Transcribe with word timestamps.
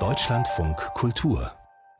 Deutschlandfunk 0.00 0.76
Kultur 0.94 1.52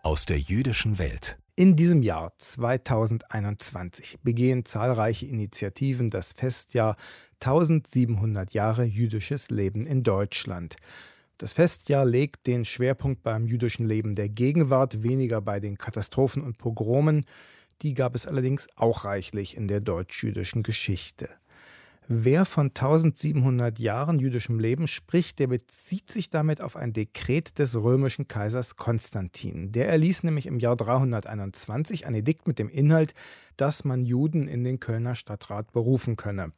aus 0.02 0.26
der 0.26 0.40
jüdischen 0.40 0.98
Welt. 0.98 1.38
In 1.54 1.76
diesem 1.76 2.02
Jahr 2.02 2.32
2021 2.36 4.18
begehen 4.24 4.64
zahlreiche 4.64 5.26
Initiativen 5.26 6.10
das 6.10 6.32
Festjahr 6.32 6.96
1700 7.34 8.54
Jahre 8.54 8.82
jüdisches 8.82 9.50
Leben 9.50 9.86
in 9.86 10.02
Deutschland. 10.02 10.74
Das 11.38 11.52
Festjahr 11.52 12.04
legt 12.04 12.48
den 12.48 12.64
Schwerpunkt 12.64 13.22
beim 13.22 13.46
jüdischen 13.46 13.86
Leben 13.86 14.16
der 14.16 14.28
Gegenwart, 14.28 15.04
weniger 15.04 15.40
bei 15.40 15.60
den 15.60 15.78
Katastrophen 15.78 16.42
und 16.42 16.58
Pogromen. 16.58 17.24
Die 17.82 17.94
gab 17.94 18.16
es 18.16 18.26
allerdings 18.26 18.66
auch 18.74 19.04
reichlich 19.04 19.56
in 19.56 19.68
der 19.68 19.78
deutsch-jüdischen 19.78 20.64
Geschichte. 20.64 21.28
Wer 22.06 22.44
von 22.44 22.66
1700 22.66 23.78
Jahren 23.78 24.18
jüdischem 24.18 24.58
Leben 24.58 24.86
spricht, 24.86 25.38
der 25.38 25.46
bezieht 25.46 26.10
sich 26.10 26.28
damit 26.28 26.60
auf 26.60 26.76
ein 26.76 26.92
Dekret 26.92 27.58
des 27.58 27.74
römischen 27.76 28.28
Kaisers 28.28 28.76
Konstantin. 28.76 29.72
Der 29.72 29.88
erließ 29.88 30.22
nämlich 30.22 30.44
im 30.44 30.58
Jahr 30.58 30.76
321 30.76 32.06
ein 32.06 32.14
Edikt 32.14 32.46
mit 32.46 32.58
dem 32.58 32.68
Inhalt, 32.68 33.14
dass 33.56 33.84
man 33.84 34.04
Juden 34.04 34.48
in 34.48 34.64
den 34.64 34.80
Kölner 34.80 35.14
Stadtrat 35.14 35.72
berufen 35.72 36.16
könne. 36.16 36.52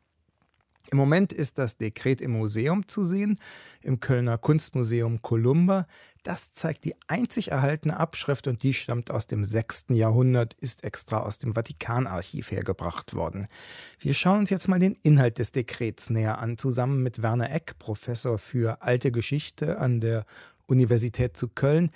Im 0.90 0.98
Moment 0.98 1.32
ist 1.32 1.58
das 1.58 1.76
Dekret 1.76 2.20
im 2.20 2.32
Museum 2.32 2.86
zu 2.86 3.04
sehen, 3.04 3.36
im 3.82 4.00
Kölner 4.00 4.38
Kunstmuseum 4.38 5.20
Columba. 5.22 5.86
Das 6.22 6.52
zeigt 6.52 6.84
die 6.84 6.94
einzig 7.06 7.50
erhaltene 7.50 7.98
Abschrift 7.98 8.46
und 8.46 8.62
die 8.62 8.74
stammt 8.74 9.10
aus 9.10 9.26
dem 9.26 9.44
6. 9.44 9.86
Jahrhundert, 9.90 10.54
ist 10.54 10.84
extra 10.84 11.20
aus 11.20 11.38
dem 11.38 11.54
Vatikanarchiv 11.54 12.50
hergebracht 12.50 13.14
worden. 13.14 13.46
Wir 13.98 14.14
schauen 14.14 14.40
uns 14.40 14.50
jetzt 14.50 14.68
mal 14.68 14.78
den 14.78 14.96
Inhalt 15.02 15.38
des 15.38 15.52
Dekrets 15.52 16.10
näher 16.10 16.38
an, 16.38 16.58
zusammen 16.58 17.02
mit 17.02 17.22
Werner 17.22 17.52
Eck, 17.52 17.78
Professor 17.78 18.38
für 18.38 18.82
alte 18.82 19.12
Geschichte 19.12 19.78
an 19.78 20.00
der 20.00 20.24
Universität 20.66 21.36
zu 21.36 21.48
Köln. 21.48 21.90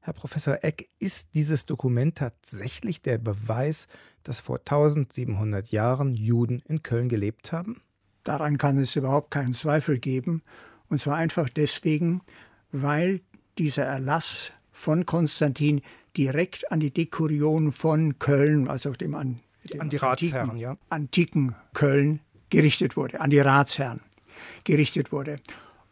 Herr 0.00 0.14
Professor 0.14 0.58
Eck, 0.62 0.88
ist 0.98 1.28
dieses 1.34 1.66
Dokument 1.66 2.18
tatsächlich 2.18 3.02
der 3.02 3.18
Beweis, 3.18 3.86
dass 4.24 4.40
vor 4.40 4.58
1700 4.58 5.68
Jahren 5.68 6.12
Juden 6.12 6.60
in 6.66 6.82
Köln 6.82 7.08
gelebt 7.08 7.52
haben? 7.52 7.82
Daran 8.24 8.58
kann 8.58 8.78
es 8.78 8.96
überhaupt 8.96 9.30
keinen 9.30 9.52
Zweifel 9.52 9.98
geben. 9.98 10.42
Und 10.88 10.98
zwar 10.98 11.16
einfach 11.16 11.48
deswegen, 11.48 12.22
weil 12.70 13.20
dieser 13.58 13.84
Erlass 13.84 14.52
von 14.70 15.06
Konstantin 15.06 15.82
direkt 16.16 16.70
an 16.70 16.80
die 16.80 16.90
Dekurion 16.90 17.72
von 17.72 18.18
Köln, 18.18 18.68
also 18.68 18.92
dem, 18.92 19.14
an, 19.14 19.40
dem 19.70 19.80
an 19.80 19.90
die 19.90 19.96
Ratsherren, 19.96 20.50
antiken, 20.50 20.58
ja. 20.58 20.76
antiken 20.88 21.54
Köln 21.74 22.20
gerichtet 22.50 22.96
wurde, 22.96 23.20
an 23.20 23.30
die 23.30 23.38
Ratsherren 23.38 24.00
gerichtet 24.64 25.12
wurde. 25.12 25.36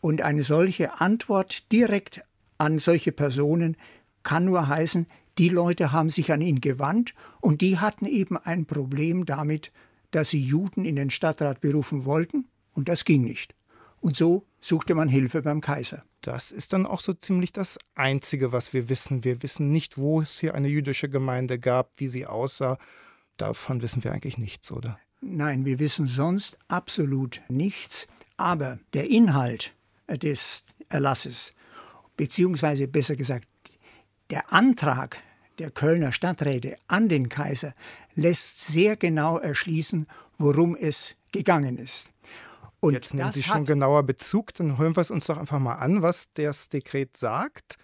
Und 0.00 0.22
eine 0.22 0.44
solche 0.44 1.00
Antwort 1.00 1.70
direkt 1.72 2.22
an 2.58 2.78
solche 2.78 3.12
Personen 3.12 3.76
kann 4.22 4.44
nur 4.44 4.68
heißen, 4.68 5.06
die 5.38 5.48
Leute 5.48 5.92
haben 5.92 6.10
sich 6.10 6.32
an 6.32 6.42
ihn 6.42 6.60
gewandt 6.60 7.14
und 7.40 7.62
die 7.62 7.78
hatten 7.78 8.04
eben 8.04 8.36
ein 8.36 8.66
Problem 8.66 9.24
damit, 9.24 9.72
dass 10.10 10.30
sie 10.30 10.42
Juden 10.42 10.84
in 10.84 10.96
den 10.96 11.10
Stadtrat 11.10 11.60
berufen 11.60 12.04
wollten, 12.04 12.46
und 12.72 12.88
das 12.88 13.04
ging 13.04 13.24
nicht. 13.24 13.54
Und 14.00 14.16
so 14.16 14.46
suchte 14.60 14.94
man 14.94 15.08
Hilfe 15.08 15.42
beim 15.42 15.60
Kaiser. 15.60 16.04
Das 16.20 16.52
ist 16.52 16.72
dann 16.72 16.86
auch 16.86 17.00
so 17.00 17.12
ziemlich 17.14 17.52
das 17.52 17.78
Einzige, 17.94 18.52
was 18.52 18.72
wir 18.72 18.88
wissen. 18.88 19.24
Wir 19.24 19.42
wissen 19.42 19.70
nicht, 19.70 19.98
wo 19.98 20.20
es 20.20 20.38
hier 20.38 20.54
eine 20.54 20.68
jüdische 20.68 21.08
Gemeinde 21.08 21.58
gab, 21.58 21.92
wie 21.96 22.08
sie 22.08 22.26
aussah. 22.26 22.78
Davon 23.36 23.82
wissen 23.82 24.04
wir 24.04 24.12
eigentlich 24.12 24.38
nichts, 24.38 24.70
oder? 24.70 24.98
Nein, 25.20 25.64
wir 25.64 25.78
wissen 25.78 26.06
sonst 26.06 26.58
absolut 26.68 27.40
nichts. 27.48 28.06
Aber 28.36 28.78
der 28.94 29.10
Inhalt 29.10 29.74
des 30.08 30.64
Erlasses, 30.88 31.54
beziehungsweise 32.16 32.88
besser 32.88 33.16
gesagt, 33.16 33.46
der 34.30 34.52
Antrag 34.52 35.18
der 35.58 35.70
Kölner 35.70 36.12
Stadträte 36.12 36.76
an 36.88 37.08
den 37.08 37.28
Kaiser 37.28 37.74
lässt 38.20 38.60
sehr 38.60 38.96
genau 38.96 39.38
erschließen, 39.38 40.06
worum 40.36 40.76
es 40.76 41.16
gegangen 41.32 41.78
ist. 41.78 42.12
Und 42.80 42.94
Jetzt 42.94 43.14
nehmen 43.14 43.32
Sie 43.32 43.42
schon 43.42 43.64
genauer 43.64 44.02
Bezug, 44.04 44.54
dann 44.54 44.78
hören 44.78 44.96
wir 44.96 45.00
es 45.00 45.10
uns 45.10 45.26
doch 45.26 45.38
einfach 45.38 45.58
mal 45.58 45.74
an, 45.74 46.02
was 46.02 46.28
das 46.34 46.68
Dekret 46.68 47.16
sagt. 47.16 47.76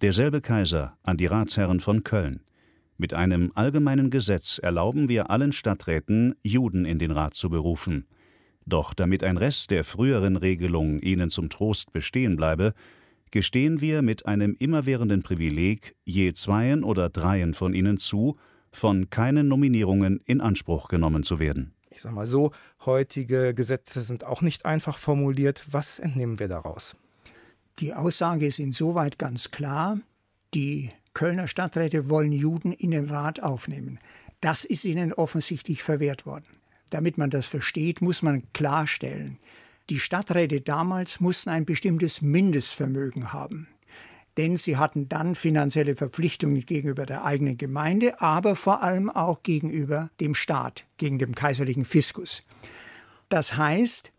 Derselbe 0.00 0.40
Kaiser 0.40 0.96
an 1.02 1.16
die 1.16 1.26
Ratsherren 1.26 1.80
von 1.80 2.04
Köln. 2.04 2.40
Mit 2.98 3.14
einem 3.14 3.52
allgemeinen 3.54 4.10
Gesetz 4.10 4.58
erlauben 4.58 5.08
wir 5.08 5.30
allen 5.30 5.52
Stadträten, 5.52 6.34
Juden 6.42 6.84
in 6.84 6.98
den 6.98 7.10
Rat 7.10 7.34
zu 7.34 7.48
berufen. 7.48 8.06
Doch 8.66 8.92
damit 8.92 9.22
ein 9.22 9.36
Rest 9.36 9.70
der 9.70 9.84
früheren 9.84 10.36
Regelung 10.36 10.98
ihnen 10.98 11.30
zum 11.30 11.48
Trost 11.48 11.92
bestehen 11.92 12.36
bleibe, 12.36 12.74
gestehen 13.30 13.80
wir 13.80 14.02
mit 14.02 14.26
einem 14.26 14.54
immerwährenden 14.58 15.22
Privileg 15.22 15.94
je 16.04 16.32
zweien 16.34 16.84
oder 16.84 17.08
dreien 17.08 17.54
von 17.54 17.72
ihnen 17.74 17.98
zu, 17.98 18.36
von 18.70 19.10
keinen 19.10 19.48
Nominierungen 19.48 20.20
in 20.24 20.40
Anspruch 20.40 20.88
genommen 20.88 21.22
zu 21.22 21.38
werden. 21.38 21.74
Ich 21.90 22.02
sage 22.02 22.14
mal 22.14 22.26
so, 22.26 22.52
heutige 22.86 23.54
Gesetze 23.54 24.02
sind 24.02 24.24
auch 24.24 24.42
nicht 24.42 24.64
einfach 24.64 24.98
formuliert. 24.98 25.64
Was 25.70 25.98
entnehmen 25.98 26.38
wir 26.38 26.48
daraus? 26.48 26.96
Die 27.80 27.94
Aussage 27.94 28.46
ist 28.46 28.58
insoweit 28.58 29.18
ganz 29.18 29.50
klar, 29.50 29.98
die 30.54 30.90
Kölner 31.14 31.48
Stadträte 31.48 32.08
wollen 32.08 32.32
Juden 32.32 32.72
in 32.72 32.92
den 32.92 33.10
Rat 33.10 33.42
aufnehmen. 33.42 33.98
Das 34.40 34.64
ist 34.64 34.84
ihnen 34.84 35.12
offensichtlich 35.12 35.82
verwehrt 35.82 36.26
worden. 36.26 36.46
Damit 36.90 37.18
man 37.18 37.30
das 37.30 37.46
versteht, 37.46 38.00
muss 38.00 38.22
man 38.22 38.44
klarstellen, 38.52 39.38
die 39.90 40.00
Stadträte 40.00 40.60
damals 40.60 41.18
mussten 41.18 41.48
ein 41.48 41.64
bestimmtes 41.64 42.20
Mindestvermögen 42.20 43.32
haben. 43.32 43.68
Denn 44.38 44.56
sie 44.56 44.76
hatten 44.76 45.08
dann 45.08 45.34
finanzielle 45.34 45.96
Verpflichtungen 45.96 46.64
gegenüber 46.64 47.04
der 47.04 47.24
eigenen 47.24 47.58
Gemeinde, 47.58 48.20
aber 48.22 48.54
vor 48.56 48.82
allem 48.82 49.10
auch 49.10 49.42
gegenüber 49.42 50.10
dem 50.20 50.34
Staat, 50.34 50.84
gegen 50.96 51.18
den 51.18 51.34
kaiserlichen 51.34 51.84
Fiskus. 51.84 52.44
Das 53.28 53.56
heißt, 53.56 54.12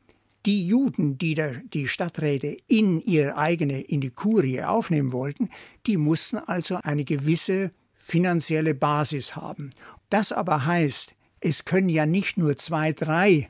die 0.46 0.68
Juden, 0.68 1.18
die 1.18 1.36
der, 1.36 1.62
die 1.74 1.88
Stadträte 1.88 2.58
in 2.68 3.00
ihre 3.00 3.38
eigene, 3.38 3.82
in 3.82 4.02
die 4.02 4.12
Kurie 4.12 4.62
aufnehmen 4.62 5.14
wollten, 5.14 5.50
die 5.86 5.98
mussten 5.98 6.38
also 6.38 6.80
eine 6.84 7.06
gewisse 7.06 7.72
finanzielle 7.96 8.74
Basis 8.74 9.36
haben. 9.36 9.70
Das 10.10 10.32
aber 10.32 10.66
heißt, 10.66 11.14
es 11.40 11.64
können 11.64 11.90
ja 11.90 12.06
nicht 12.06 12.38
nur 12.38 12.58
zwei, 12.58 12.92
drei 12.92 13.50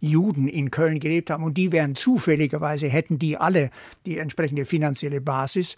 Juden 0.00 0.48
in 0.48 0.70
Köln 0.70 1.00
gelebt 1.00 1.30
haben 1.30 1.44
und 1.44 1.54
die 1.54 1.72
wären 1.72 1.94
zufälligerweise, 1.94 2.88
hätten 2.88 3.18
die 3.18 3.36
alle 3.36 3.70
die 4.06 4.18
entsprechende 4.18 4.64
finanzielle 4.64 5.20
Basis, 5.20 5.76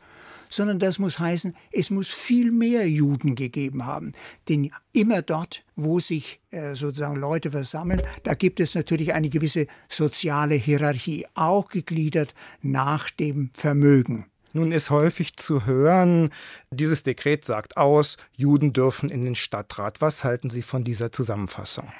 sondern 0.51 0.79
das 0.79 0.99
muss 0.99 1.19
heißen, 1.19 1.55
es 1.73 1.91
muss 1.91 2.09
viel 2.09 2.51
mehr 2.51 2.89
Juden 2.89 3.37
gegeben 3.37 3.87
haben. 3.87 4.13
Denn 4.49 4.71
immer 4.93 5.23
dort, 5.23 5.65
wo 5.77 6.01
sich 6.01 6.41
äh, 6.51 6.75
sozusagen 6.75 7.17
Leute 7.17 7.53
versammeln, 7.53 8.03
da 8.25 8.35
gibt 8.35 8.61
es 8.61 8.75
natürlich 8.75 9.15
eine 9.15 9.31
gewisse 9.31 9.67
soziale 9.89 10.57
Hierarchie, 10.57 11.27
auch 11.35 11.69
gegliedert 11.69 12.35
nach 12.61 13.09
dem 13.11 13.51
Vermögen. 13.55 14.27
Nun 14.53 14.73
ist 14.73 14.91
häufig 14.91 15.37
zu 15.37 15.65
hören, 15.65 16.31
dieses 16.73 17.05
Dekret 17.05 17.45
sagt 17.45 17.77
aus, 17.77 18.19
Juden 18.37 18.73
dürfen 18.73 19.09
in 19.09 19.25
den 19.25 19.37
Stadtrat. 19.37 20.01
Was 20.01 20.25
halten 20.25 20.51
Sie 20.51 20.63
von 20.63 20.83
dieser 20.83 21.13
Zusammenfassung? 21.13 21.91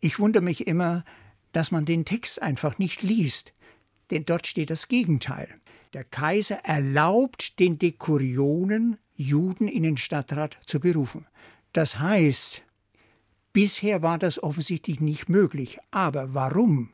Ich 0.00 0.20
wundere 0.20 0.44
mich 0.44 0.68
immer, 0.68 1.04
dass 1.52 1.72
man 1.72 1.84
den 1.84 2.04
Text 2.04 2.40
einfach 2.40 2.78
nicht 2.78 3.02
liest. 3.02 3.52
Denn 4.12 4.24
dort 4.24 4.46
steht 4.46 4.70
das 4.70 4.86
Gegenteil. 4.86 5.48
Der 5.96 6.04
Kaiser 6.04 6.56
erlaubt 6.56 7.58
den 7.58 7.78
Dekurionen, 7.78 8.98
Juden 9.14 9.66
in 9.66 9.82
den 9.82 9.96
Stadtrat 9.96 10.58
zu 10.66 10.78
berufen. 10.78 11.26
Das 11.72 11.98
heißt, 11.98 12.62
bisher 13.54 14.02
war 14.02 14.18
das 14.18 14.42
offensichtlich 14.42 15.00
nicht 15.00 15.30
möglich. 15.30 15.78
Aber 15.92 16.34
warum? 16.34 16.90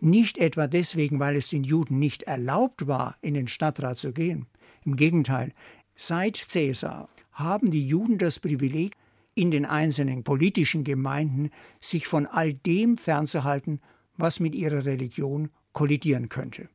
Nicht 0.00 0.38
etwa 0.38 0.66
deswegen, 0.66 1.20
weil 1.20 1.36
es 1.36 1.50
den 1.50 1.62
Juden 1.62 2.00
nicht 2.00 2.24
erlaubt 2.24 2.88
war, 2.88 3.16
in 3.20 3.34
den 3.34 3.46
Stadtrat 3.46 3.98
zu 3.98 4.12
gehen. 4.12 4.46
Im 4.84 4.96
Gegenteil, 4.96 5.52
seit 5.94 6.48
Caesar 6.48 7.08
haben 7.30 7.70
die 7.70 7.86
Juden 7.86 8.18
das 8.18 8.40
Privileg, 8.40 8.96
in 9.36 9.52
den 9.52 9.66
einzelnen 9.66 10.24
politischen 10.24 10.82
Gemeinden 10.82 11.52
sich 11.78 12.08
von 12.08 12.26
all 12.26 12.54
dem 12.54 12.96
fernzuhalten, 12.96 13.80
was 14.16 14.40
mit 14.40 14.56
ihrer 14.56 14.84
Religion 14.84 15.48
kollidieren 15.72 16.28
könnte. 16.28 16.68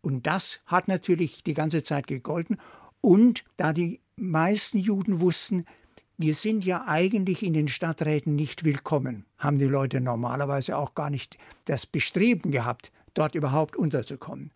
Und 0.00 0.26
das 0.26 0.60
hat 0.66 0.88
natürlich 0.88 1.42
die 1.42 1.54
ganze 1.54 1.82
Zeit 1.84 2.06
gegolten. 2.06 2.58
Und 3.00 3.44
da 3.56 3.72
die 3.72 4.00
meisten 4.16 4.78
Juden 4.78 5.20
wussten, 5.20 5.64
wir 6.16 6.34
sind 6.34 6.64
ja 6.64 6.84
eigentlich 6.86 7.44
in 7.44 7.52
den 7.52 7.68
Stadträten 7.68 8.34
nicht 8.34 8.64
willkommen, 8.64 9.24
haben 9.38 9.58
die 9.58 9.66
Leute 9.66 10.00
normalerweise 10.00 10.76
auch 10.76 10.94
gar 10.94 11.10
nicht 11.10 11.38
das 11.66 11.86
Bestreben 11.86 12.50
gehabt, 12.50 12.90
dort 13.14 13.36
überhaupt 13.36 13.76
unterzukommen. 13.76 14.50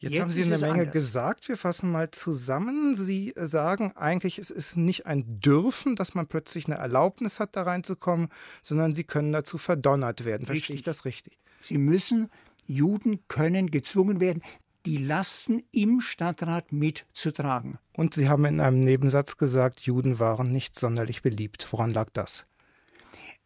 Jetzt, 0.00 0.12
Jetzt 0.12 0.20
haben 0.20 0.28
Sie 0.28 0.44
eine 0.44 0.58
Menge 0.58 0.72
anders. 0.80 0.92
gesagt. 0.92 1.48
Wir 1.48 1.56
fassen 1.56 1.90
mal 1.90 2.10
zusammen. 2.12 2.94
Sie 2.94 3.32
sagen 3.36 3.92
eigentlich, 3.96 4.38
es 4.38 4.50
ist 4.50 4.76
nicht 4.76 5.06
ein 5.06 5.40
Dürfen, 5.40 5.96
dass 5.96 6.14
man 6.14 6.28
plötzlich 6.28 6.66
eine 6.66 6.76
Erlaubnis 6.76 7.40
hat, 7.40 7.56
da 7.56 7.62
reinzukommen, 7.62 8.28
sondern 8.62 8.92
Sie 8.92 9.02
können 9.02 9.32
dazu 9.32 9.58
verdonnert 9.58 10.24
werden. 10.24 10.46
Verstehe 10.46 10.76
ich 10.76 10.84
das 10.84 11.04
richtig? 11.04 11.36
Sie 11.60 11.78
müssen, 11.78 12.30
Juden 12.66 13.26
können 13.26 13.70
gezwungen 13.72 14.20
werden. 14.20 14.42
Die 14.88 14.96
Lasten 14.96 15.62
im 15.70 16.00
Stadtrat 16.00 16.72
mitzutragen. 16.72 17.76
Und 17.92 18.14
Sie 18.14 18.30
haben 18.30 18.46
in 18.46 18.58
einem 18.58 18.80
Nebensatz 18.80 19.36
gesagt, 19.36 19.80
Juden 19.80 20.18
waren 20.18 20.50
nicht 20.50 20.78
sonderlich 20.78 21.20
beliebt. 21.20 21.68
Woran 21.70 21.92
lag 21.92 22.08
das? 22.14 22.46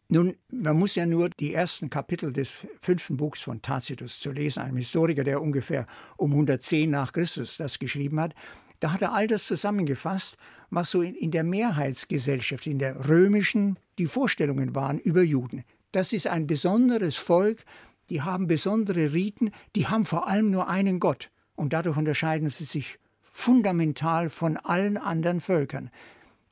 Nun, 0.07 0.37
man 0.49 0.79
muss 0.79 0.95
ja 0.95 1.05
nur 1.05 1.29
die 1.29 1.53
ersten 1.53 1.89
Kapitel 1.89 2.31
des 2.31 2.49
fünften 2.79 3.17
Buchs 3.17 3.41
von 3.41 3.61
Tacitus 3.61 4.21
zu 4.21 4.31
lesen, 4.31 4.61
einem 4.61 4.77
Historiker, 4.77 5.25
der 5.25 5.41
ungefähr 5.41 5.85
um 6.15 6.31
110 6.31 6.89
nach 6.89 7.11
Christus 7.11 7.57
das 7.57 7.77
geschrieben 7.77 8.21
hat. 8.21 8.33
Da 8.79 8.93
hat 8.93 9.01
er 9.01 9.11
all 9.11 9.27
das 9.27 9.45
zusammengefasst, 9.45 10.37
was 10.69 10.91
so 10.91 11.01
in, 11.01 11.13
in 11.13 11.31
der 11.31 11.43
Mehrheitsgesellschaft, 11.43 12.67
in 12.67 12.79
der 12.79 13.09
römischen, 13.09 13.77
die 13.97 14.07
Vorstellungen 14.07 14.75
waren 14.75 14.97
über 14.97 15.21
Juden. 15.23 15.65
Das 15.91 16.13
ist 16.13 16.25
ein 16.25 16.47
besonderes 16.47 17.17
Volk, 17.17 17.65
die 18.09 18.21
haben 18.21 18.47
besondere 18.47 19.11
Riten, 19.11 19.51
die 19.75 19.87
haben 19.87 20.05
vor 20.05 20.29
allem 20.29 20.51
nur 20.51 20.69
einen 20.69 21.01
Gott. 21.01 21.31
Und 21.55 21.73
dadurch 21.73 21.97
unterscheiden 21.97 22.49
sie 22.49 22.65
sich 22.65 22.99
fundamental 23.21 24.29
von 24.29 24.57
allen 24.57 24.97
anderen 24.97 25.41
Völkern. 25.41 25.89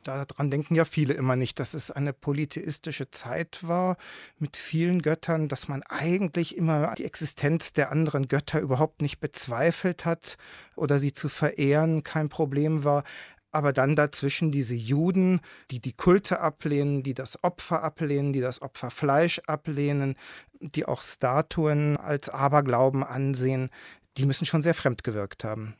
Daran 0.03 0.49
denken 0.49 0.73
ja 0.73 0.83
viele 0.83 1.13
immer 1.13 1.35
nicht, 1.35 1.59
dass 1.59 1.75
es 1.75 1.91
eine 1.91 2.11
polytheistische 2.11 3.11
Zeit 3.11 3.59
war 3.61 3.97
mit 4.39 4.57
vielen 4.57 5.03
Göttern, 5.03 5.47
dass 5.47 5.67
man 5.67 5.83
eigentlich 5.83 6.57
immer 6.57 6.95
die 6.95 7.05
Existenz 7.05 7.71
der 7.73 7.91
anderen 7.91 8.27
Götter 8.27 8.59
überhaupt 8.59 9.03
nicht 9.03 9.19
bezweifelt 9.19 10.05
hat 10.05 10.37
oder 10.75 10.99
sie 10.99 11.13
zu 11.13 11.29
verehren 11.29 12.03
kein 12.03 12.29
Problem 12.29 12.83
war. 12.83 13.03
Aber 13.51 13.73
dann 13.73 13.95
dazwischen 13.95 14.51
diese 14.51 14.75
Juden, 14.75 15.41
die 15.69 15.81
die 15.81 15.93
Kulte 15.93 16.39
ablehnen, 16.39 17.03
die 17.03 17.13
das 17.13 17.43
Opfer 17.43 17.83
ablehnen, 17.83 18.33
die 18.33 18.39
das 18.39 18.61
Opferfleisch 18.61 19.39
ablehnen, 19.45 20.15
die 20.61 20.85
auch 20.85 21.01
Statuen 21.01 21.97
als 21.97 22.29
Aberglauben 22.29 23.03
ansehen, 23.03 23.69
die 24.17 24.25
müssen 24.25 24.45
schon 24.45 24.61
sehr 24.61 24.73
fremd 24.73 25.03
gewirkt 25.03 25.43
haben. 25.43 25.75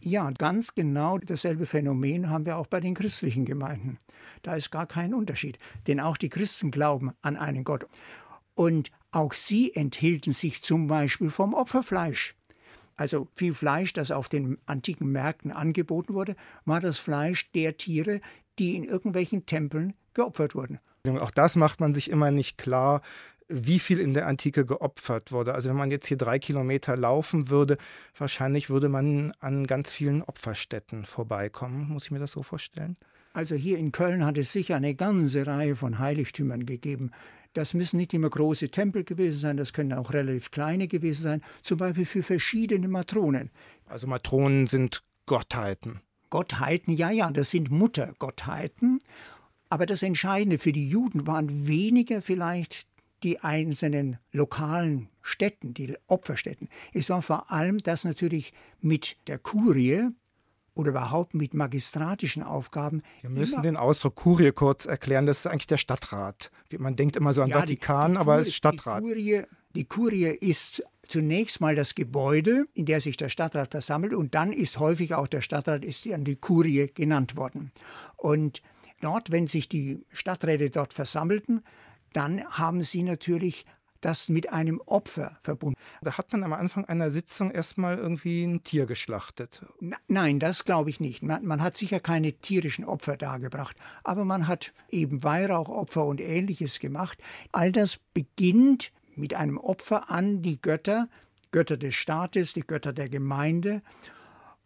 Ja, 0.00 0.30
ganz 0.30 0.74
genau 0.74 1.18
dasselbe 1.18 1.66
Phänomen 1.66 2.28
haben 2.28 2.46
wir 2.46 2.58
auch 2.58 2.66
bei 2.66 2.80
den 2.80 2.94
christlichen 2.94 3.44
Gemeinden. 3.44 3.98
Da 4.42 4.54
ist 4.54 4.70
gar 4.70 4.86
kein 4.86 5.14
Unterschied, 5.14 5.58
denn 5.86 6.00
auch 6.00 6.16
die 6.16 6.28
Christen 6.28 6.70
glauben 6.70 7.12
an 7.22 7.36
einen 7.36 7.64
Gott. 7.64 7.86
Und 8.54 8.90
auch 9.10 9.32
sie 9.32 9.74
enthielten 9.74 10.32
sich 10.32 10.62
zum 10.62 10.86
Beispiel 10.86 11.30
vom 11.30 11.54
Opferfleisch. 11.54 12.34
Also 12.96 13.28
viel 13.34 13.54
Fleisch, 13.54 13.92
das 13.92 14.10
auf 14.10 14.28
den 14.28 14.58
antiken 14.66 15.10
Märkten 15.10 15.50
angeboten 15.50 16.14
wurde, 16.14 16.36
war 16.64 16.80
das 16.80 16.98
Fleisch 16.98 17.50
der 17.52 17.76
Tiere, 17.76 18.20
die 18.58 18.74
in 18.74 18.84
irgendwelchen 18.84 19.44
Tempeln 19.44 19.94
geopfert 20.14 20.54
wurden. 20.54 20.78
Auch 21.06 21.30
das 21.30 21.56
macht 21.56 21.80
man 21.80 21.94
sich 21.94 22.10
immer 22.10 22.30
nicht 22.30 22.58
klar, 22.58 23.02
wie 23.48 23.78
viel 23.78 23.98
in 24.00 24.14
der 24.14 24.26
Antike 24.26 24.64
geopfert 24.66 25.32
wurde. 25.32 25.54
Also 25.54 25.68
wenn 25.68 25.76
man 25.76 25.90
jetzt 25.90 26.06
hier 26.06 26.16
drei 26.16 26.38
Kilometer 26.38 26.96
laufen 26.96 27.48
würde, 27.48 27.78
wahrscheinlich 28.16 28.70
würde 28.70 28.88
man 28.88 29.32
an 29.40 29.66
ganz 29.66 29.92
vielen 29.92 30.22
Opferstätten 30.22 31.04
vorbeikommen. 31.04 31.88
Muss 31.88 32.06
ich 32.06 32.10
mir 32.10 32.18
das 32.18 32.32
so 32.32 32.42
vorstellen? 32.42 32.96
Also 33.32 33.54
hier 33.54 33.78
in 33.78 33.92
Köln 33.92 34.24
hat 34.24 34.38
es 34.38 34.52
sicher 34.52 34.76
eine 34.76 34.94
ganze 34.94 35.46
Reihe 35.46 35.76
von 35.76 35.98
Heiligtümern 35.98 36.64
gegeben. 36.64 37.10
Das 37.52 37.74
müssen 37.74 37.98
nicht 37.98 38.12
immer 38.14 38.28
große 38.28 38.70
Tempel 38.70 39.04
gewesen 39.04 39.40
sein, 39.40 39.56
das 39.56 39.72
können 39.72 39.92
auch 39.92 40.12
relativ 40.12 40.50
kleine 40.50 40.88
gewesen 40.88 41.22
sein, 41.22 41.42
zum 41.62 41.78
Beispiel 41.78 42.04
für 42.04 42.22
verschiedene 42.22 42.88
Matronen. 42.88 43.50
Also 43.86 44.06
Matronen 44.06 44.66
sind 44.66 45.02
Gottheiten. 45.26 46.00
Gottheiten, 46.30 46.94
ja, 46.94 47.10
ja, 47.10 47.30
das 47.30 47.50
sind 47.50 47.70
Muttergottheiten. 47.70 48.98
Aber 49.68 49.86
das 49.86 50.02
Entscheidende 50.02 50.58
für 50.58 50.72
die 50.72 50.88
Juden 50.88 51.26
waren 51.26 51.66
weniger 51.66 52.22
vielleicht 52.22 52.86
die 53.22 53.40
einzelnen 53.40 54.18
lokalen 54.32 55.08
Städten, 55.22 55.74
die 55.74 55.96
Opferstätten. 56.06 56.68
Es 56.92 57.10
war 57.10 57.22
vor 57.22 57.50
allem, 57.50 57.78
dass 57.78 58.04
natürlich 58.04 58.52
mit 58.80 59.16
der 59.26 59.38
Kurie 59.38 60.08
oder 60.74 60.90
überhaupt 60.90 61.34
mit 61.34 61.54
magistratischen 61.54 62.42
Aufgaben. 62.42 63.02
Wir 63.22 63.30
müssen 63.30 63.62
den 63.62 63.76
Ausdruck 63.76 64.14
Kurie 64.14 64.52
kurz 64.52 64.84
erklären. 64.84 65.24
Das 65.24 65.38
ist 65.38 65.46
eigentlich 65.46 65.66
der 65.66 65.78
Stadtrat. 65.78 66.50
Man 66.76 66.96
denkt 66.96 67.16
immer 67.16 67.32
so 67.32 67.42
an 67.42 67.48
ja, 67.48 67.60
Vatikan, 67.60 68.12
die, 68.12 68.14
die 68.14 68.20
aber 68.20 68.38
es 68.40 68.48
ist 68.48 68.54
Stadtrat. 68.54 69.02
Die 69.02 69.08
Kurie, 69.08 69.42
die 69.74 69.84
Kurie 69.84 70.26
ist 70.26 70.84
zunächst 71.08 71.60
mal 71.60 71.74
das 71.74 71.94
Gebäude, 71.94 72.66
in 72.74 72.84
der 72.84 73.00
sich 73.00 73.16
der 73.16 73.28
Stadtrat 73.30 73.70
versammelt, 73.70 74.12
und 74.12 74.34
dann 74.34 74.52
ist 74.52 74.78
häufig 74.78 75.14
auch 75.14 75.28
der 75.28 75.40
Stadtrat 75.40 75.84
ist 75.84 76.06
an 76.08 76.24
die 76.24 76.36
Kurie 76.36 76.90
genannt 76.92 77.36
worden. 77.36 77.72
Und 78.16 78.60
dort, 79.00 79.30
wenn 79.30 79.46
sich 79.46 79.68
die 79.68 80.04
Stadträte 80.12 80.70
dort 80.70 80.92
versammelten, 80.92 81.62
dann 82.16 82.42
haben 82.46 82.82
sie 82.82 83.02
natürlich 83.02 83.66
das 84.00 84.28
mit 84.28 84.52
einem 84.52 84.80
Opfer 84.86 85.38
verbunden. 85.42 85.78
Da 86.00 86.16
hat 86.16 86.32
man 86.32 86.44
am 86.44 86.52
Anfang 86.52 86.84
einer 86.84 87.10
Sitzung 87.10 87.50
erstmal 87.50 87.98
irgendwie 87.98 88.44
ein 88.44 88.62
Tier 88.62 88.86
geschlachtet. 88.86 89.64
nein, 90.08 90.38
das 90.38 90.64
glaube 90.64 90.90
ich 90.90 91.00
nicht. 91.00 91.22
Man, 91.22 91.44
man, 91.44 91.62
hat 91.62 91.76
sicher 91.76 92.00
keine 92.00 92.32
tierischen 92.32 92.84
Opfer 92.84 93.16
dargebracht, 93.16 93.76
aber 94.04 94.24
man 94.24 94.46
hat 94.46 94.72
eben 94.90 95.24
Weihrauchopfer 95.24 96.04
und 96.04 96.20
ähnliches 96.20 96.78
gemacht. 96.78 97.18
All 97.52 97.72
das 97.72 97.98
beginnt 98.14 98.92
mit 99.14 99.34
einem 99.34 99.58
Opfer 99.58 100.10
an 100.10 100.42
die 100.42 100.60
Götter, 100.60 101.08
Götter 101.50 101.76
des 101.76 101.94
Staates, 101.94 102.52
die 102.52 102.66
Götter 102.66 102.92
der 102.92 103.08
Gemeinde. 103.08 103.82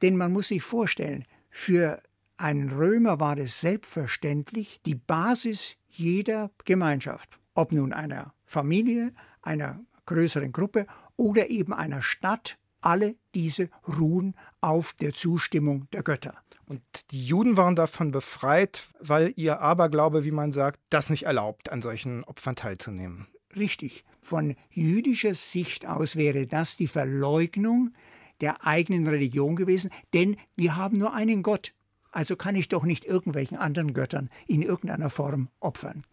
Denn 0.02 0.16
man 0.16 0.32
muss 0.32 0.48
sich 0.48 0.62
vorstellen, 0.62 1.24
für 1.50 2.02
einen 2.40 2.70
Römer 2.70 3.20
war 3.20 3.38
es 3.38 3.60
selbstverständlich 3.60 4.80
die 4.86 4.94
Basis 4.94 5.76
jeder 5.88 6.50
Gemeinschaft 6.64 7.40
ob 7.60 7.72
nun 7.72 7.92
einer 7.92 8.32
Familie, 8.44 9.12
einer 9.42 9.84
größeren 10.06 10.52
Gruppe 10.52 10.86
oder 11.16 11.50
eben 11.50 11.72
einer 11.72 12.02
Stadt, 12.02 12.58
alle 12.80 13.16
diese 13.34 13.68
ruhen 13.86 14.34
auf 14.60 14.94
der 14.94 15.12
Zustimmung 15.12 15.86
der 15.92 16.02
Götter. 16.02 16.34
Und 16.64 16.82
die 17.10 17.26
Juden 17.26 17.56
waren 17.56 17.76
davon 17.76 18.12
befreit, 18.12 18.88
weil 19.00 19.34
ihr 19.36 19.60
Aberglaube, 19.60 20.24
wie 20.24 20.30
man 20.30 20.52
sagt, 20.52 20.80
das 20.88 21.10
nicht 21.10 21.24
erlaubt, 21.24 21.70
an 21.70 21.82
solchen 21.82 22.24
Opfern 22.24 22.56
teilzunehmen. 22.56 23.26
Richtig. 23.56 24.04
Von 24.22 24.54
jüdischer 24.70 25.34
Sicht 25.34 25.86
aus 25.86 26.16
wäre 26.16 26.46
das 26.46 26.76
die 26.76 26.86
Verleugnung 26.86 27.92
der 28.40 28.64
eigenen 28.64 29.06
Religion 29.06 29.56
gewesen, 29.56 29.90
denn 30.14 30.36
wir 30.56 30.76
haben 30.76 30.96
nur 30.96 31.12
einen 31.12 31.42
Gott. 31.42 31.74
Also 32.10 32.36
kann 32.36 32.56
ich 32.56 32.68
doch 32.68 32.84
nicht 32.84 33.04
irgendwelchen 33.04 33.56
anderen 33.56 33.94
Göttern 33.94 34.30
in 34.46 34.62
irgendeiner 34.62 35.10
Form 35.10 35.48
opfern. 35.60 36.04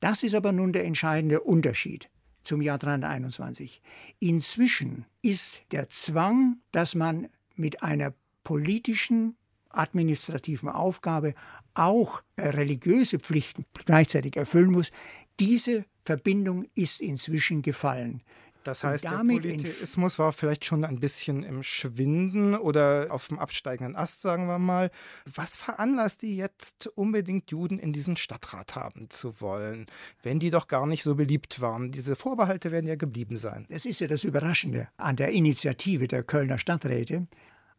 Das 0.00 0.22
ist 0.22 0.34
aber 0.34 0.52
nun 0.52 0.72
der 0.72 0.84
entscheidende 0.84 1.40
Unterschied 1.40 2.08
zum 2.42 2.62
Jahr 2.62 2.78
321. 2.78 3.82
Inzwischen 4.18 5.04
ist 5.22 5.62
der 5.72 5.88
Zwang, 5.88 6.56
dass 6.72 6.94
man 6.94 7.28
mit 7.54 7.82
einer 7.82 8.14
politischen, 8.44 9.36
administrativen 9.68 10.68
Aufgabe 10.68 11.34
auch 11.74 12.22
religiöse 12.38 13.18
Pflichten 13.18 13.66
gleichzeitig 13.84 14.36
erfüllen 14.36 14.72
muss, 14.72 14.90
diese 15.38 15.84
Verbindung 16.04 16.66
ist 16.74 17.00
inzwischen 17.00 17.62
gefallen. 17.62 18.22
Das 18.64 18.84
heißt, 18.84 19.04
der 19.04 19.10
Polytheismus 19.10 20.18
war 20.18 20.32
vielleicht 20.32 20.64
schon 20.64 20.84
ein 20.84 21.00
bisschen 21.00 21.42
im 21.42 21.62
Schwinden 21.62 22.54
oder 22.54 23.06
auf 23.10 23.28
dem 23.28 23.38
absteigenden 23.38 23.96
Ast, 23.96 24.20
sagen 24.20 24.46
wir 24.46 24.58
mal. 24.58 24.90
Was 25.24 25.56
veranlasst 25.56 26.22
die 26.22 26.36
jetzt 26.36 26.86
unbedingt 26.88 27.50
Juden 27.50 27.78
in 27.78 27.92
diesen 27.92 28.16
Stadtrat 28.16 28.76
haben 28.76 29.08
zu 29.08 29.40
wollen, 29.40 29.86
wenn 30.22 30.38
die 30.38 30.50
doch 30.50 30.68
gar 30.68 30.86
nicht 30.86 31.02
so 31.02 31.14
beliebt 31.14 31.60
waren? 31.60 31.90
Diese 31.90 32.16
Vorbehalte 32.16 32.70
werden 32.70 32.86
ja 32.86 32.96
geblieben 32.96 33.36
sein. 33.36 33.66
Das 33.70 33.86
ist 33.86 34.00
ja 34.00 34.06
das 34.06 34.24
Überraschende 34.24 34.88
an 34.98 35.16
der 35.16 35.30
Initiative 35.30 36.06
der 36.06 36.22
Kölner 36.22 36.58
Stadträte. 36.58 37.26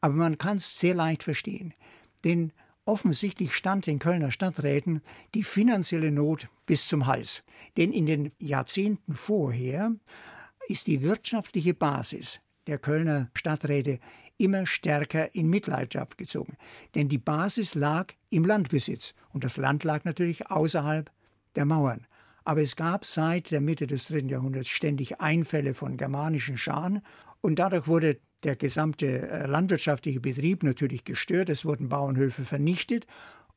Aber 0.01 0.15
man 0.15 0.39
kann 0.39 0.57
es 0.57 0.79
sehr 0.79 0.95
leicht 0.95 1.21
verstehen. 1.21 1.75
Denn 2.23 2.51
offensichtlich 2.85 3.53
stand 3.53 3.85
den 3.85 3.99
Kölner 3.99 4.31
Stadträten 4.31 5.01
die 5.35 5.43
finanzielle 5.43 6.11
Not 6.11 6.49
bis 6.65 6.87
zum 6.87 7.05
Hals. 7.05 7.43
Denn 7.77 7.93
in 7.93 8.07
den 8.07 8.29
Jahrzehnten 8.39 9.13
vorher 9.13 9.93
ist 10.67 10.87
die 10.87 11.01
wirtschaftliche 11.01 11.73
Basis 11.73 12.41
der 12.67 12.77
Kölner 12.77 13.29
Stadträte 13.33 13.99
immer 14.37 14.65
stärker 14.65 15.33
in 15.35 15.49
Mitleidenschaft 15.49 16.17
gezogen. 16.17 16.57
Denn 16.95 17.09
die 17.09 17.17
Basis 17.17 17.75
lag 17.75 18.13
im 18.29 18.45
Landbesitz 18.45 19.13
und 19.33 19.43
das 19.43 19.57
Land 19.57 19.83
lag 19.83 20.03
natürlich 20.03 20.49
außerhalb 20.49 21.11
der 21.55 21.65
Mauern. 21.65 22.07
Aber 22.43 22.61
es 22.61 22.75
gab 22.75 23.05
seit 23.05 23.51
der 23.51 23.61
Mitte 23.61 23.85
des 23.85 24.07
dritten 24.07 24.29
Jahrhunderts 24.29 24.69
ständig 24.69 25.21
Einfälle 25.21 25.73
von 25.73 25.97
germanischen 25.97 26.57
Scharen 26.57 27.01
und 27.41 27.59
dadurch 27.59 27.87
wurde 27.87 28.19
der 28.43 28.55
gesamte 28.55 29.29
äh, 29.29 29.45
landwirtschaftliche 29.45 30.19
Betrieb 30.19 30.63
natürlich 30.63 31.03
gestört, 31.03 31.49
es 31.49 31.65
wurden 31.65 31.89
Bauernhöfe 31.89 32.43
vernichtet 32.43 33.05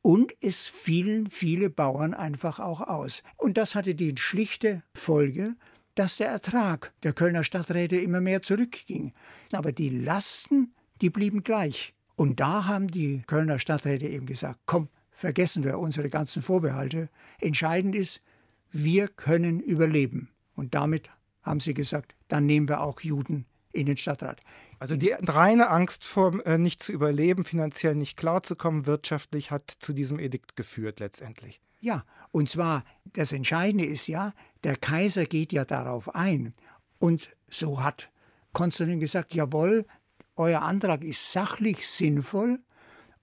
und 0.03 0.35
es 0.41 0.67
fielen 0.67 1.31
viele 1.31 1.71
Bauern 1.71 2.13
einfach 2.13 2.59
auch 2.59 2.81
aus. 2.81 3.23
Und 3.37 3.57
das 3.57 3.73
hatte 3.73 3.95
die 3.95 4.13
schlichte 4.17 4.83
Folge, 4.93 5.55
dass 5.95 6.17
der 6.17 6.27
Ertrag 6.27 6.93
der 7.03 7.13
Kölner 7.13 7.43
Stadträte 7.43 7.97
immer 7.97 8.21
mehr 8.21 8.41
zurückging. 8.41 9.13
Aber 9.51 9.71
die 9.71 9.89
Lasten, 9.89 10.73
die 11.01 11.09
blieben 11.09 11.43
gleich. 11.43 11.93
Und 12.15 12.39
da 12.39 12.65
haben 12.65 12.87
die 12.87 13.23
Kölner 13.27 13.59
Stadträte 13.59 14.07
eben 14.07 14.25
gesagt, 14.25 14.59
komm, 14.65 14.89
vergessen 15.11 15.63
wir 15.63 15.79
unsere 15.79 16.09
ganzen 16.09 16.41
Vorbehalte. 16.41 17.09
Entscheidend 17.39 17.95
ist, 17.95 18.21
wir 18.71 19.07
können 19.07 19.59
überleben. 19.59 20.29
Und 20.55 20.75
damit 20.75 21.09
haben 21.41 21.59
sie 21.59 21.73
gesagt, 21.73 22.15
dann 22.27 22.45
nehmen 22.45 22.69
wir 22.69 22.81
auch 22.81 23.01
Juden 23.01 23.45
in 23.71 23.85
den 23.85 23.97
Stadtrat. 23.97 24.41
Also 24.79 24.95
die 24.95 25.11
reine 25.11 25.69
Angst 25.69 26.03
vor 26.03 26.45
äh, 26.45 26.57
nicht 26.57 26.81
zu 26.81 26.91
überleben, 26.91 27.43
finanziell 27.43 27.95
nicht 27.95 28.17
klarzukommen, 28.17 28.85
wirtschaftlich 28.85 29.51
hat 29.51 29.75
zu 29.79 29.93
diesem 29.93 30.19
Edikt 30.19 30.55
geführt 30.55 30.99
letztendlich. 30.99 31.61
Ja, 31.85 32.03
und 32.31 32.49
zwar 32.49 32.83
das 33.13 33.31
Entscheidende 33.31 33.85
ist 33.85 34.07
ja, 34.07 34.33
der 34.63 34.75
Kaiser 34.75 35.25
geht 35.25 35.53
ja 35.53 35.65
darauf 35.65 36.15
ein. 36.15 36.55
Und 36.97 37.29
so 37.47 37.83
hat 37.83 38.09
Konstantin 38.53 38.99
gesagt, 38.99 39.35
jawohl, 39.35 39.85
euer 40.35 40.63
Antrag 40.63 41.03
ist 41.03 41.31
sachlich 41.31 41.87
sinnvoll 41.87 42.59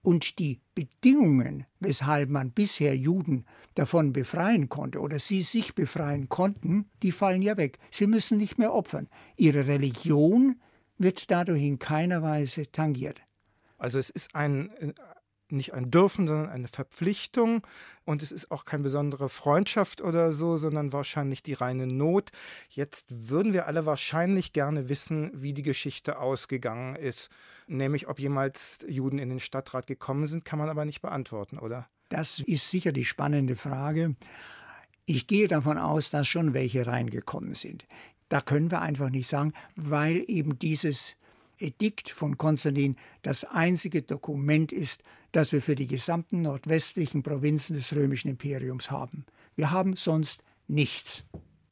und 0.01 0.39
die 0.39 0.61
Bedingungen, 0.75 1.65
weshalb 1.81 2.29
man 2.29 2.51
bisher 2.51 2.95
Juden 2.95 3.43
davon 3.75 4.13
befreien 4.13 4.69
konnte 4.69 5.01
oder 5.01 5.19
sie 5.19 5.41
sich 5.41 5.75
befreien 5.75 6.29
konnten, 6.29 6.89
die 7.01 7.11
fallen 7.11 7.41
ja 7.41 7.57
weg. 7.57 7.79
Sie 7.91 8.07
müssen 8.07 8.37
nicht 8.37 8.57
mehr 8.59 8.73
opfern. 8.73 9.09
Ihre 9.35 9.67
Religion 9.67 10.61
wird 10.97 11.29
dadurch 11.29 11.63
in 11.63 11.79
keiner 11.79 12.21
Weise 12.21 12.71
tangiert. 12.71 13.19
Also 13.77 13.99
es 13.99 14.09
ist 14.09 14.33
ein, 14.33 14.71
nicht 15.53 15.73
ein 15.73 15.91
Dürfen, 15.91 16.27
sondern 16.27 16.49
eine 16.49 16.67
Verpflichtung. 16.67 17.65
Und 18.05 18.21
es 18.21 18.31
ist 18.31 18.51
auch 18.51 18.65
keine 18.65 18.83
besondere 18.83 19.29
Freundschaft 19.29 20.01
oder 20.01 20.33
so, 20.33 20.57
sondern 20.57 20.91
wahrscheinlich 20.91 21.43
die 21.43 21.53
reine 21.53 21.87
Not. 21.87 22.31
Jetzt 22.69 23.29
würden 23.29 23.53
wir 23.53 23.67
alle 23.67 23.85
wahrscheinlich 23.85 24.53
gerne 24.53 24.89
wissen, 24.89 25.31
wie 25.33 25.53
die 25.53 25.63
Geschichte 25.63 26.19
ausgegangen 26.19 26.95
ist. 26.95 27.29
Nämlich, 27.67 28.07
ob 28.07 28.19
jemals 28.19 28.79
Juden 28.87 29.19
in 29.19 29.29
den 29.29 29.39
Stadtrat 29.39 29.87
gekommen 29.87 30.27
sind, 30.27 30.43
kann 30.43 30.59
man 30.59 30.69
aber 30.69 30.85
nicht 30.85 31.01
beantworten, 31.01 31.57
oder? 31.57 31.87
Das 32.09 32.39
ist 32.39 32.69
sicher 32.69 32.91
die 32.91 33.05
spannende 33.05 33.55
Frage. 33.55 34.15
Ich 35.05 35.27
gehe 35.27 35.47
davon 35.47 35.77
aus, 35.77 36.09
dass 36.09 36.27
schon 36.27 36.53
welche 36.53 36.85
reingekommen 36.85 37.55
sind. 37.55 37.85
Da 38.29 38.41
können 38.41 38.71
wir 38.71 38.81
einfach 38.81 39.09
nicht 39.09 39.27
sagen, 39.27 39.53
weil 39.75 40.23
eben 40.27 40.57
dieses 40.59 41.17
Edikt 41.63 42.09
von 42.09 42.37
Konstantin 42.37 42.97
das 43.21 43.45
einzige 43.45 44.01
Dokument 44.01 44.71
ist, 44.71 45.01
das 45.31 45.51
wir 45.51 45.61
für 45.61 45.75
die 45.75 45.87
gesamten 45.87 46.41
nordwestlichen 46.43 47.23
Provinzen 47.23 47.75
des 47.75 47.95
römischen 47.95 48.29
Imperiums 48.29 48.91
haben. 48.91 49.25
Wir 49.55 49.71
haben 49.71 49.95
sonst 49.95 50.43
nichts. 50.67 51.23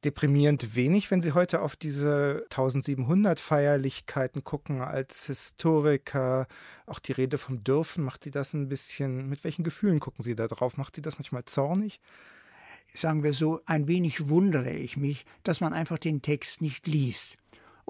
Deprimierend 0.03 0.75
wenig, 0.75 1.11
wenn 1.11 1.21
Sie 1.21 1.33
heute 1.33 1.61
auf 1.61 1.75
diese 1.75 2.45
1700 2.49 3.39
Feierlichkeiten 3.39 4.43
gucken 4.43 4.81
als 4.81 5.27
Historiker. 5.27 6.47
Auch 6.87 6.97
die 6.97 7.11
Rede 7.11 7.37
vom 7.37 7.63
Dürfen, 7.63 8.03
macht 8.03 8.23
Sie 8.23 8.31
das 8.31 8.53
ein 8.53 8.67
bisschen, 8.67 9.29
mit 9.29 9.43
welchen 9.43 9.63
Gefühlen 9.63 9.99
gucken 9.99 10.23
Sie 10.23 10.35
da 10.35 10.47
drauf? 10.47 10.77
Macht 10.77 10.95
Sie 10.95 11.03
das 11.03 11.19
manchmal 11.19 11.45
zornig? 11.45 11.99
Sagen 12.87 13.21
wir 13.21 13.33
so, 13.33 13.61
ein 13.67 13.87
wenig 13.87 14.27
wundere 14.27 14.71
ich 14.71 14.97
mich, 14.97 15.23
dass 15.43 15.61
man 15.61 15.73
einfach 15.73 15.99
den 15.99 16.23
Text 16.23 16.61
nicht 16.61 16.87
liest 16.87 17.37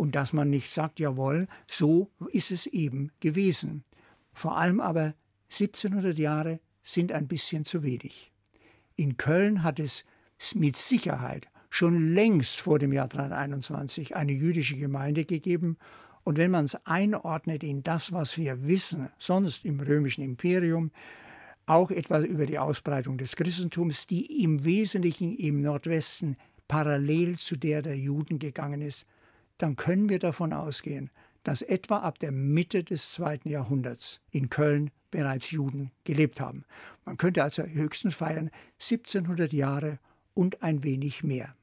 und 0.02 0.16
dass 0.16 0.34
man 0.34 0.50
nicht 0.50 0.72
sagt, 0.72 1.00
jawohl, 1.00 1.48
so 1.70 2.10
ist 2.32 2.50
es 2.50 2.66
eben 2.66 3.12
gewesen. 3.20 3.84
Vor 4.34 4.58
allem 4.58 4.80
aber 4.80 5.14
1700 5.52 6.18
Jahre 6.18 6.60
sind 6.82 7.12
ein 7.12 7.28
bisschen 7.28 7.66
zu 7.66 7.84
wenig. 7.84 8.32
In 8.96 9.18
Köln 9.18 9.62
hat 9.62 9.78
es 9.78 10.06
mit 10.56 10.76
Sicherheit 10.76 11.46
schon 11.70 12.16
längst 12.16 12.62
vor 12.62 12.80
dem 12.80 12.92
Jahr 12.92 13.10
321 13.10 14.16
eine 14.16 14.32
jüdische 14.32 14.76
Gemeinde 14.76 15.24
gegeben. 15.24 15.78
Und 16.24 16.40
wenn 16.40 16.50
man 16.50 16.66
es 16.66 16.84
einordnet 16.88 17.64
in 17.64 17.84
das, 17.84 18.12
was 18.12 18.40
wir 18.40 18.66
wissen, 18.66 19.10
sonst 19.20 19.66
im 19.66 19.82
römischen 19.82 20.24
Imperium, 20.24 20.90
auch 21.68 21.92
etwas 21.92 22.26
über 22.26 22.48
die 22.48 22.58
Ausbreitung 22.58 23.20
des 23.20 23.36
Christentums, 23.36 24.08
die 24.08 24.44
im 24.44 24.66
Wesentlichen 24.66 25.38
im 25.38 25.62
Nordwesten 25.62 26.38
parallel 26.68 27.38
zu 27.38 27.56
der 27.56 27.84
der 27.84 28.00
Juden 28.00 28.40
gegangen 28.40 28.82
ist, 28.82 29.06
dann 29.62 29.76
können 29.76 30.10
wir 30.10 30.20
davon 30.20 30.54
ausgehen, 30.54 31.10
dass 31.44 31.62
etwa 31.62 32.00
ab 32.00 32.20
der 32.20 32.32
Mitte 32.32 32.84
des 32.84 33.12
zweiten 33.12 33.50
Jahrhunderts 33.50 34.22
in 34.32 34.50
Köln 34.50 34.92
bereits 35.10 35.52
Juden 35.52 35.92
gelebt 36.04 36.40
haben. 36.40 36.64
Man 37.06 37.18
könnte 37.18 37.44
also 37.44 37.64
höchstens 37.64 38.16
feiern 38.16 38.50
1700 38.80 39.52
Jahre 39.54 40.00
und 40.34 40.64
ein 40.64 40.84
wenig 40.84 41.24
mehr. 41.24 41.56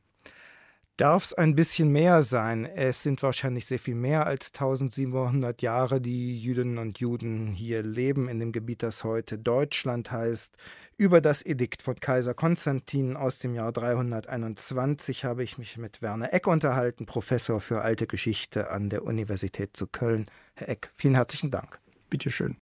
Darf 0.99 1.27
es 1.27 1.35
ein 1.35 1.55
bisschen 1.55 1.91
mehr 1.91 2.25
sein? 2.25 2.65
Es 2.65 3.05
sind 3.05 3.23
wahrscheinlich 3.23 3.67
sehr 3.67 3.79
viel 3.79 3.95
mehr 3.95 4.27
als 4.27 4.53
1700 4.53 5.63
Jahre, 5.63 6.01
die 6.01 6.41
Jüdinnen 6.41 6.79
und 6.79 6.99
Juden 6.99 7.53
hier 7.53 7.85
leben 7.85 8.29
in 8.29 8.41
dem 8.41 8.51
Gebiet, 8.51 8.83
das 8.83 9.05
heute 9.05 9.39
Deutschland 9.39 10.11
heißt. 10.11 10.57
Über 11.01 11.21
das 11.21 11.47
Edikt 11.47 11.83
von 11.83 11.95
Kaiser 11.95 12.35
Konstantin 12.35 13.17
aus 13.17 13.39
dem 13.39 13.55
Jahr 13.55 13.71
321 13.71 15.25
habe 15.25 15.45
ich 15.45 15.57
mich 15.57 15.77
mit 15.77 16.03
Werner 16.03 16.33
Eck 16.33 16.49
unterhalten, 16.49 17.07
Professor 17.07 17.61
für 17.61 17.83
alte 17.83 18.09
Geschichte 18.09 18.73
an 18.73 18.89
der 18.89 19.05
Universität 19.05 19.77
zu 19.77 19.87
Köln. 19.87 20.27
Herr 20.57 20.71
Eck, 20.71 20.91
vielen 20.97 21.15
herzlichen 21.15 21.53
Dank. 21.53 21.79
Bitteschön. 22.11 22.57